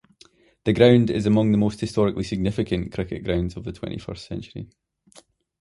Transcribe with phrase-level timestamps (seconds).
[0.63, 4.67] The ground is among the most historically significant cricket grounds of the twenty-first century.